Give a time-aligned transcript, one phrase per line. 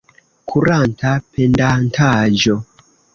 [0.51, 2.57] Kuranta pendantaĵo.